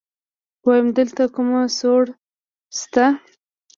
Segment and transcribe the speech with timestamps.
[0.67, 2.11] ويم دلته کومه سوړه
[2.79, 3.05] شته.